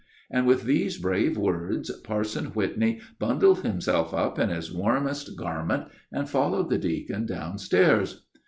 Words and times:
And 0.31 0.47
with 0.47 0.63
these 0.63 0.97
brave 0.97 1.37
words 1.37 1.91
Parson 2.01 2.45
Whitney 2.55 3.01
bundled 3.19 3.59
himself 3.61 4.15
up 4.15 4.39
in 4.39 4.49
his 4.49 4.73
warmest 4.73 5.35
garments, 5.37 5.93
and 6.11 6.27
followed 6.27 6.71
the 6.71 6.79
deacon 6.79 7.27
downstairs. 7.27 8.23